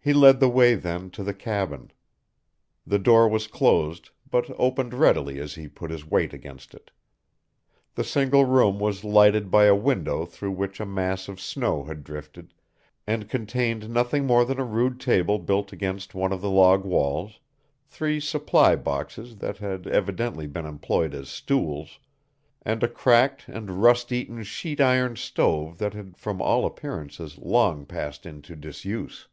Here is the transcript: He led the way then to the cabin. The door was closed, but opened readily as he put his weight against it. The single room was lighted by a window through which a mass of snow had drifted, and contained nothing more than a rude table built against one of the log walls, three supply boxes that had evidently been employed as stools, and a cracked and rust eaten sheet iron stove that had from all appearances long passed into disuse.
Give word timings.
He 0.00 0.12
led 0.12 0.38
the 0.38 0.48
way 0.48 0.76
then 0.76 1.10
to 1.18 1.24
the 1.24 1.34
cabin. 1.34 1.90
The 2.86 3.00
door 3.00 3.28
was 3.28 3.48
closed, 3.48 4.10
but 4.30 4.46
opened 4.56 4.94
readily 4.94 5.40
as 5.40 5.56
he 5.56 5.66
put 5.66 5.90
his 5.90 6.06
weight 6.08 6.32
against 6.32 6.74
it. 6.74 6.92
The 7.96 8.04
single 8.04 8.44
room 8.44 8.78
was 8.78 9.02
lighted 9.02 9.50
by 9.50 9.64
a 9.64 9.74
window 9.74 10.24
through 10.24 10.52
which 10.52 10.78
a 10.78 10.86
mass 10.86 11.26
of 11.26 11.40
snow 11.40 11.82
had 11.82 12.04
drifted, 12.04 12.54
and 13.04 13.28
contained 13.28 13.90
nothing 13.90 14.26
more 14.28 14.44
than 14.44 14.60
a 14.60 14.64
rude 14.64 15.00
table 15.00 15.40
built 15.40 15.72
against 15.72 16.14
one 16.14 16.32
of 16.32 16.40
the 16.40 16.50
log 16.50 16.84
walls, 16.84 17.40
three 17.84 18.20
supply 18.20 18.76
boxes 18.76 19.38
that 19.38 19.56
had 19.56 19.88
evidently 19.88 20.46
been 20.46 20.66
employed 20.66 21.14
as 21.16 21.28
stools, 21.30 21.98
and 22.62 22.84
a 22.84 22.88
cracked 22.88 23.48
and 23.48 23.82
rust 23.82 24.12
eaten 24.12 24.44
sheet 24.44 24.80
iron 24.80 25.16
stove 25.16 25.78
that 25.78 25.94
had 25.94 26.16
from 26.16 26.40
all 26.40 26.64
appearances 26.64 27.38
long 27.38 27.84
passed 27.84 28.24
into 28.24 28.54
disuse. 28.54 29.26